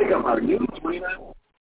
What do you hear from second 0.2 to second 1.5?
out of new 29.